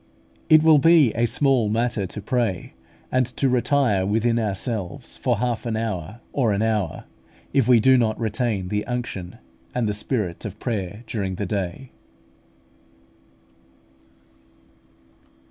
[0.49, 2.73] It will be a small matter to pray,
[3.11, 7.03] and to retire within ourselves for half an hour or an hour,
[7.53, 9.37] if we do not retain the unction
[9.75, 11.91] and the spirit of prayer during the day.